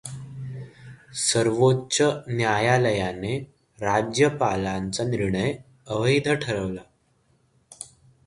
सर्वोच्च 1.23 2.01
न्यायालयाने 2.27 3.37
राज्यपालांचा 3.79 5.03
निर्णय 5.03 5.53
अवैध 5.87 6.29
ठरवला. 6.41 6.81